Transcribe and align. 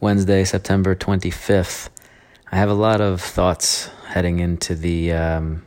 Wednesday, 0.00 0.44
September 0.44 0.94
25th. 0.94 1.90
I 2.50 2.56
have 2.56 2.70
a 2.70 2.74
lot 2.74 3.02
of 3.02 3.20
thoughts 3.20 3.90
heading 4.06 4.38
into 4.38 4.74
the 4.74 5.12
um, 5.12 5.66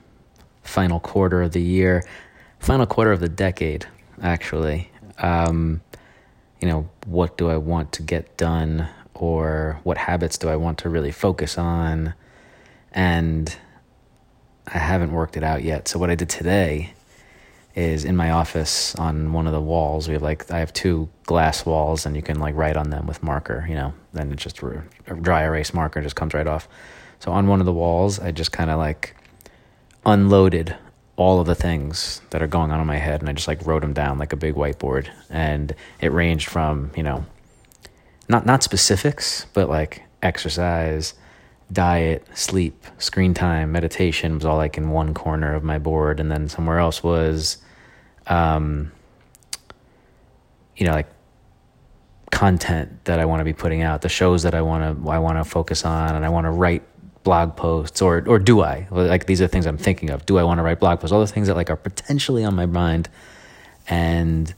final 0.63 0.99
quarter 0.99 1.43
of 1.43 1.51
the 1.51 1.61
year, 1.61 2.03
final 2.57 2.87
quarter 2.87 3.11
of 3.11 3.19
the 3.19 3.29
decade, 3.29 3.85
actually. 4.23 4.89
Um, 5.19 5.81
you 6.59 6.67
know, 6.67 6.89
what 7.05 7.37
do 7.37 7.47
I 7.51 7.57
want 7.57 7.91
to 7.91 8.01
get 8.01 8.35
done, 8.35 8.87
or 9.13 9.79
what 9.83 9.99
habits 9.99 10.39
do 10.39 10.49
I 10.49 10.55
want 10.55 10.79
to 10.79 10.89
really 10.89 11.11
focus 11.11 11.59
on? 11.59 12.15
And 12.91 13.55
I 14.65 14.79
haven't 14.79 15.11
worked 15.11 15.37
it 15.37 15.43
out 15.43 15.63
yet. 15.63 15.87
So, 15.87 15.99
what 15.99 16.09
I 16.09 16.15
did 16.15 16.29
today 16.29 16.95
is 17.75 18.05
in 18.05 18.15
my 18.15 18.31
office 18.31 18.93
on 18.95 19.33
one 19.33 19.47
of 19.47 19.53
the 19.53 19.61
walls. 19.61 20.07
We 20.07 20.13
have 20.13 20.21
like 20.21 20.49
I 20.51 20.59
have 20.59 20.73
two 20.73 21.09
glass 21.25 21.65
walls, 21.65 22.05
and 22.05 22.15
you 22.15 22.21
can 22.21 22.39
like 22.39 22.55
write 22.55 22.77
on 22.77 22.89
them 22.89 23.07
with 23.07 23.23
marker. 23.23 23.65
You 23.67 23.75
know, 23.75 23.93
then 24.13 24.31
it 24.31 24.35
just 24.35 24.61
a 24.61 24.83
dry 25.21 25.43
erase 25.43 25.73
marker 25.73 26.01
just 26.01 26.15
comes 26.15 26.33
right 26.33 26.47
off. 26.47 26.67
So 27.19 27.31
on 27.31 27.47
one 27.47 27.59
of 27.59 27.65
the 27.65 27.73
walls, 27.73 28.19
I 28.19 28.31
just 28.31 28.51
kind 28.51 28.69
of 28.69 28.77
like 28.77 29.15
unloaded 30.05 30.75
all 31.15 31.39
of 31.39 31.47
the 31.47 31.55
things 31.55 32.21
that 32.31 32.41
are 32.41 32.47
going 32.47 32.71
on 32.71 32.79
in 32.79 32.87
my 32.87 32.97
head, 32.97 33.21
and 33.21 33.29
I 33.29 33.33
just 33.33 33.47
like 33.47 33.65
wrote 33.65 33.81
them 33.81 33.93
down 33.93 34.19
like 34.19 34.33
a 34.33 34.37
big 34.37 34.55
whiteboard. 34.55 35.09
And 35.29 35.73
it 35.99 36.11
ranged 36.11 36.49
from 36.49 36.91
you 36.95 37.03
know, 37.03 37.25
not 38.29 38.45
not 38.45 38.61
specifics, 38.61 39.47
but 39.53 39.67
like 39.67 40.03
exercise 40.21 41.15
diet, 41.73 42.25
sleep, 42.33 42.85
screen 42.99 43.33
time, 43.33 43.71
meditation 43.71 44.35
was 44.35 44.45
all 44.45 44.57
like 44.57 44.77
in 44.77 44.91
one 44.91 45.13
corner 45.13 45.53
of 45.53 45.63
my 45.63 45.79
board, 45.79 46.19
and 46.19 46.31
then 46.31 46.47
somewhere 46.47 46.79
else 46.79 47.03
was 47.03 47.57
um, 48.27 48.91
you 50.77 50.85
know, 50.85 50.93
like 50.93 51.07
content 52.31 53.05
that 53.05 53.19
I 53.19 53.25
want 53.25 53.41
to 53.41 53.45
be 53.45 53.53
putting 53.53 53.81
out, 53.81 54.01
the 54.01 54.09
shows 54.09 54.43
that 54.43 54.55
I 54.55 54.61
want 54.61 55.03
to 55.03 55.09
I 55.09 55.19
want 55.19 55.37
to 55.37 55.43
focus 55.43 55.85
on, 55.85 56.15
and 56.15 56.25
I 56.25 56.29
want 56.29 56.45
to 56.45 56.51
write 56.51 56.83
blog 57.23 57.55
posts, 57.55 58.01
or 58.01 58.23
or 58.27 58.39
do 58.39 58.61
I? 58.61 58.87
Like 58.91 59.25
these 59.25 59.41
are 59.41 59.47
things 59.47 59.65
I'm 59.65 59.77
thinking 59.77 60.09
of. 60.09 60.25
Do 60.25 60.37
I 60.37 60.43
want 60.43 60.59
to 60.59 60.63
write 60.63 60.79
blog 60.79 60.99
posts? 60.99 61.11
All 61.11 61.19
the 61.19 61.27
things 61.27 61.47
that 61.47 61.55
like 61.55 61.69
are 61.69 61.75
potentially 61.75 62.43
on 62.43 62.55
my 62.55 62.65
mind, 62.65 63.09
and 63.87 64.53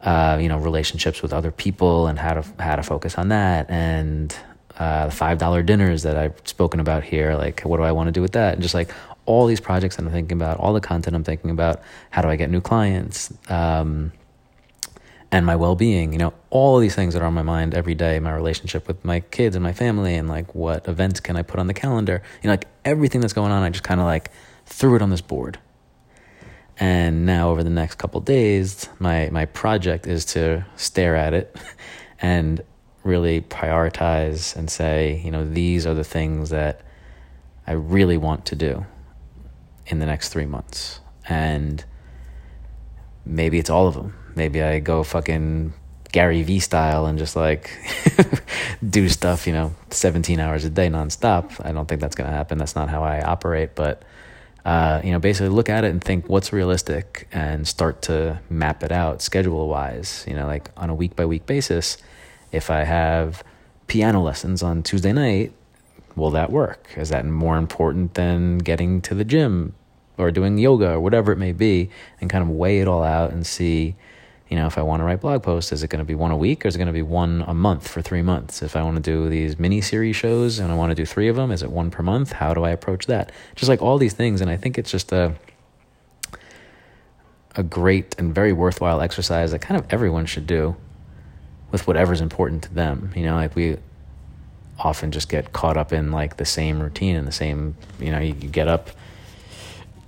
uh, 0.00 0.38
you 0.40 0.48
know, 0.48 0.58
relationships 0.58 1.22
with 1.22 1.32
other 1.32 1.50
people, 1.50 2.06
and 2.06 2.18
how 2.18 2.34
to 2.34 2.62
how 2.62 2.76
to 2.76 2.82
focus 2.82 3.16
on 3.16 3.28
that, 3.28 3.70
and 3.70 4.34
uh, 4.78 5.06
the 5.06 5.12
five 5.12 5.38
dollar 5.38 5.62
dinners 5.62 6.04
that 6.04 6.16
I've 6.16 6.40
spoken 6.44 6.78
about 6.80 7.02
here. 7.02 7.34
Like, 7.34 7.62
what 7.62 7.78
do 7.78 7.82
I 7.82 7.92
want 7.92 8.08
to 8.08 8.12
do 8.12 8.22
with 8.22 8.32
that? 8.32 8.54
And 8.54 8.62
just 8.62 8.74
like 8.74 8.90
all 9.26 9.46
these 9.46 9.60
projects 9.60 9.96
that 9.96 10.04
I'm 10.04 10.12
thinking 10.12 10.36
about, 10.36 10.58
all 10.58 10.72
the 10.72 10.80
content 10.80 11.14
I'm 11.16 11.24
thinking 11.24 11.50
about, 11.50 11.82
how 12.10 12.22
do 12.22 12.28
I 12.28 12.36
get 12.36 12.48
new 12.48 12.60
clients, 12.60 13.32
um, 13.48 14.12
and 15.30 15.44
my 15.44 15.56
well 15.56 15.74
being, 15.74 16.12
you 16.12 16.18
know, 16.18 16.32
all 16.48 16.78
these 16.78 16.94
things 16.94 17.12
that 17.14 17.22
are 17.22 17.26
on 17.26 17.34
my 17.34 17.42
mind 17.42 17.74
every 17.74 17.94
day, 17.94 18.18
my 18.20 18.32
relationship 18.32 18.88
with 18.88 19.04
my 19.04 19.20
kids 19.20 19.56
and 19.56 19.62
my 19.62 19.72
family, 19.72 20.14
and 20.14 20.28
like 20.28 20.54
what 20.54 20.88
events 20.88 21.20
can 21.20 21.36
I 21.36 21.42
put 21.42 21.60
on 21.60 21.66
the 21.66 21.74
calendar, 21.74 22.22
you 22.42 22.46
know, 22.46 22.52
like 22.52 22.66
everything 22.84 23.20
that's 23.20 23.34
going 23.34 23.52
on, 23.52 23.62
I 23.62 23.68
just 23.70 23.84
kind 23.84 24.00
of 24.00 24.06
like 24.06 24.30
threw 24.64 24.96
it 24.96 25.02
on 25.02 25.10
this 25.10 25.20
board. 25.20 25.58
And 26.80 27.26
now 27.26 27.50
over 27.50 27.64
the 27.64 27.70
next 27.70 27.96
couple 27.96 28.20
days, 28.20 28.88
my 28.98 29.28
my 29.30 29.44
project 29.46 30.06
is 30.06 30.24
to 30.26 30.64
stare 30.76 31.16
at 31.16 31.34
it 31.34 31.56
and 32.20 32.62
really 33.08 33.40
prioritize 33.40 34.54
and 34.54 34.70
say, 34.70 35.20
you 35.24 35.30
know, 35.30 35.44
these 35.48 35.86
are 35.86 35.94
the 35.94 36.04
things 36.04 36.50
that 36.50 36.82
I 37.66 37.72
really 37.72 38.18
want 38.18 38.44
to 38.46 38.56
do 38.56 38.84
in 39.86 39.98
the 39.98 40.06
next 40.06 40.28
three 40.28 40.46
months. 40.46 41.00
And 41.28 41.84
maybe 43.24 43.58
it's 43.58 43.70
all 43.70 43.88
of 43.88 43.94
them. 43.94 44.14
Maybe 44.36 44.62
I 44.62 44.78
go 44.78 45.02
fucking 45.02 45.72
Gary 46.12 46.42
Vee 46.42 46.60
style 46.60 47.06
and 47.06 47.18
just 47.18 47.34
like 47.34 47.70
do 48.88 49.08
stuff, 49.08 49.46
you 49.46 49.52
know, 49.52 49.74
17 49.90 50.38
hours 50.38 50.64
a 50.64 50.70
day 50.70 50.88
nonstop. 50.88 51.64
I 51.64 51.72
don't 51.72 51.88
think 51.88 52.00
that's 52.00 52.14
going 52.14 52.28
to 52.28 52.36
happen. 52.36 52.58
That's 52.58 52.76
not 52.76 52.88
how 52.88 53.02
I 53.02 53.22
operate. 53.22 53.74
But, 53.74 54.02
uh, 54.64 55.00
you 55.02 55.12
know, 55.12 55.18
basically 55.18 55.48
look 55.48 55.68
at 55.68 55.84
it 55.84 55.90
and 55.90 56.02
think 56.02 56.28
what's 56.28 56.52
realistic 56.52 57.26
and 57.32 57.66
start 57.66 58.02
to 58.02 58.40
map 58.50 58.82
it 58.82 58.92
out 58.92 59.22
schedule 59.22 59.68
wise, 59.68 60.24
you 60.28 60.34
know, 60.34 60.46
like 60.46 60.70
on 60.76 60.90
a 60.90 60.94
week 60.94 61.16
by 61.16 61.24
week 61.24 61.46
basis. 61.46 61.96
If 62.52 62.70
I 62.70 62.84
have 62.84 63.44
piano 63.86 64.22
lessons 64.22 64.62
on 64.62 64.82
Tuesday 64.82 65.12
night, 65.12 65.52
will 66.16 66.30
that 66.30 66.50
work? 66.50 66.90
Is 66.96 67.10
that 67.10 67.24
more 67.24 67.56
important 67.56 68.14
than 68.14 68.58
getting 68.58 69.00
to 69.02 69.14
the 69.14 69.24
gym 69.24 69.74
or 70.16 70.30
doing 70.30 70.58
yoga 70.58 70.92
or 70.92 71.00
whatever 71.00 71.32
it 71.32 71.36
may 71.36 71.52
be? 71.52 71.90
And 72.20 72.30
kind 72.30 72.42
of 72.42 72.50
weigh 72.50 72.80
it 72.80 72.88
all 72.88 73.02
out 73.02 73.30
and 73.30 73.46
see, 73.46 73.96
you 74.48 74.56
know, 74.56 74.66
if 74.66 74.78
I 74.78 74.82
want 74.82 75.00
to 75.00 75.04
write 75.04 75.20
blog 75.20 75.42
posts, 75.42 75.72
is 75.72 75.82
it 75.82 75.88
going 75.88 76.00
to 76.00 76.04
be 76.04 76.14
one 76.14 76.30
a 76.30 76.36
week 76.36 76.64
or 76.64 76.68
is 76.68 76.74
it 76.74 76.78
going 76.78 76.86
to 76.86 76.92
be 76.92 77.02
one 77.02 77.44
a 77.46 77.54
month 77.54 77.86
for 77.86 78.02
three 78.02 78.22
months? 78.22 78.62
If 78.62 78.76
I 78.76 78.82
want 78.82 78.96
to 78.96 79.02
do 79.02 79.28
these 79.28 79.58
mini 79.58 79.80
series 79.80 80.16
shows 80.16 80.58
and 80.58 80.72
I 80.72 80.74
want 80.74 80.90
to 80.90 80.94
do 80.94 81.06
three 81.06 81.28
of 81.28 81.36
them, 81.36 81.50
is 81.50 81.62
it 81.62 81.70
one 81.70 81.90
per 81.90 82.02
month? 82.02 82.32
How 82.32 82.54
do 82.54 82.64
I 82.64 82.70
approach 82.70 83.06
that? 83.06 83.30
Just 83.54 83.68
like 83.68 83.82
all 83.82 83.98
these 83.98 84.14
things. 84.14 84.40
And 84.40 84.50
I 84.50 84.56
think 84.56 84.78
it's 84.78 84.90
just 84.90 85.12
a, 85.12 85.34
a 87.54 87.62
great 87.62 88.14
and 88.18 88.34
very 88.34 88.52
worthwhile 88.52 89.00
exercise 89.00 89.52
that 89.52 89.60
kind 89.60 89.78
of 89.78 89.86
everyone 89.92 90.26
should 90.26 90.46
do 90.46 90.76
with 91.70 91.86
whatever's 91.86 92.20
important 92.20 92.62
to 92.64 92.74
them. 92.74 93.12
You 93.14 93.24
know, 93.24 93.36
like 93.36 93.54
we 93.54 93.76
often 94.78 95.10
just 95.10 95.28
get 95.28 95.52
caught 95.52 95.76
up 95.76 95.92
in 95.92 96.12
like 96.12 96.36
the 96.36 96.44
same 96.44 96.80
routine 96.80 97.16
and 97.16 97.26
the 97.26 97.32
same, 97.32 97.76
you 97.98 98.10
know, 98.10 98.18
you, 98.18 98.34
you 98.40 98.48
get 98.48 98.68
up, 98.68 98.90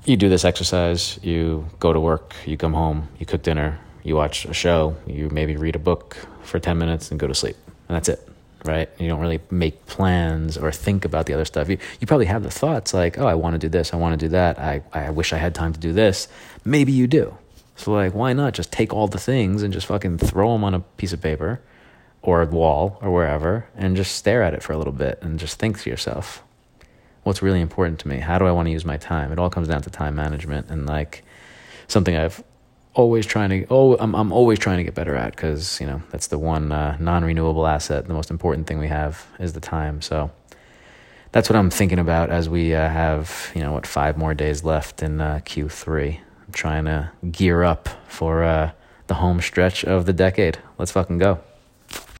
you 0.05 0.17
do 0.17 0.29
this 0.29 0.45
exercise, 0.45 1.19
you 1.23 1.67
go 1.81 1.93
to 1.93 2.01
work, 2.01 2.35
you 2.47 2.57
come 2.57 2.73
home, 2.73 3.09
you 3.19 3.27
cook 3.27 3.43
dinner, 3.43 3.79
you 4.03 4.17
watch 4.17 4.45
a 4.45 4.55
show, 4.55 4.97
you 5.07 5.29
maybe 5.31 5.57
read 5.57 5.77
a 5.77 5.79
book 5.79 6.17
for 6.43 6.59
10 6.59 6.79
minutes 6.79 7.11
and 7.11 7.19
go 7.21 7.27
to 7.27 7.35
sleep. 7.35 7.57
And 7.89 7.97
that's 7.97 8.09
it, 8.09 8.27
right? 8.65 8.89
You 8.99 9.09
don't 9.09 9.21
really 9.21 9.41
make 9.51 9.87
plans 9.87 10.57
or 10.57 10.71
think 10.73 11.05
about 11.05 11.27
the 11.27 11.35
other 11.35 11.45
stuff. 11.45 11.69
You, 11.69 11.79
you 12.01 12.07
probably 12.07 12.27
have 12.27 12.43
the 12.43 12.51
thoughts 12.51 12.95
like, 12.95 13.19
oh, 13.19 13.27
I 13.27 13.35
want 13.35 13.55
to 13.55 13.59
do 13.59 13.69
this, 13.69 13.93
I 13.93 13.97
want 13.97 14.19
to 14.19 14.27
do 14.27 14.31
that, 14.31 14.59
I, 14.59 14.83
I 14.93 15.11
wish 15.11 15.33
I 15.33 15.37
had 15.37 15.55
time 15.55 15.73
to 15.73 15.81
do 15.81 15.93
this. 15.93 16.29
Maybe 16.65 16.93
you 16.93 17.07
do. 17.07 17.37
So, 17.81 17.93
like, 17.93 18.15
why 18.15 18.33
not 18.35 18.53
just 18.53 18.71
take 18.71 18.93
all 18.93 19.09
the 19.09 19.19
things 19.19 19.63
and 19.63 19.73
just 19.73 19.87
fucking 19.87 20.19
throw 20.19 20.53
them 20.53 20.65
on 20.65 20.75
a 20.75 20.81
piece 20.81 21.13
of 21.13 21.23
paper 21.23 21.61
or 22.23 22.43
a 22.43 22.47
wall 22.47 22.99
or 23.01 23.11
wherever 23.11 23.67
and 23.75 23.97
just 23.97 24.15
stare 24.15 24.43
at 24.43 24.53
it 24.53 24.63
for 24.63 24.75
a 24.75 24.79
little 24.79 24.93
bit 24.93 25.19
and 25.23 25.39
just 25.39 25.59
think 25.59 25.81
to 25.81 25.89
yourself, 25.89 26.43
what's 27.23 27.41
really 27.41 27.61
important 27.61 27.99
to 28.01 28.09
me? 28.09 28.19
How 28.19 28.39
do 28.39 28.47
I 28.47 28.53
want 28.53 28.67
to 28.67 28.73
use 28.73 28.85
my 28.85 28.99
time? 28.99 29.33
It 29.33 29.39
all 29.39 29.51
comes 29.51 29.69
down 29.69 29.83
to 29.83 29.91
time 29.91 30.15
management 30.15 30.69
and 30.69 30.87
like 30.87 31.25
something 31.89 32.15
I've 32.15 32.45
always 32.93 33.25
trying 33.25 33.51
to 33.51 33.67
oh 33.71 33.97
I'm 33.99 34.15
I'm 34.15 34.33
always 34.33 34.59
trying 34.59 34.79
to 34.79 34.85
get 34.85 34.95
better 34.95 35.15
at 35.15 35.35
because 35.35 35.81
you 35.81 35.87
know 35.87 36.03
that's 36.11 36.27
the 36.27 36.39
one 36.39 36.73
uh, 36.73 36.97
non-renewable 37.01 37.67
asset. 37.67 38.07
The 38.07 38.15
most 38.15 38.31
important 38.31 38.67
thing 38.67 38.79
we 38.79 38.89
have 38.89 39.27
is 39.39 39.53
the 39.53 39.61
time. 39.61 40.03
So 40.03 40.31
that's 41.33 41.49
what 41.49 41.57
I'm 41.57 41.71
thinking 41.71 41.99
about 41.99 42.31
as 42.31 42.49
we 42.49 42.75
uh, 42.75 42.89
have 42.89 43.53
you 43.55 43.63
know 43.63 43.73
what 43.73 43.87
five 43.87 44.17
more 44.17 44.35
days 44.35 44.65
left 44.65 45.03
in 45.03 45.21
uh, 45.21 45.41
Q3. 45.45 46.21
Trying 46.53 46.85
to 46.87 47.11
gear 47.31 47.63
up 47.63 47.89
for 48.09 48.43
uh, 48.43 48.73
the 49.07 49.15
home 49.15 49.41
stretch 49.41 49.85
of 49.85 50.07
the 50.07 50.13
decade. 50.13 50.59
Let's 50.79 50.93
fucking 50.93 51.19
go. 51.19 51.41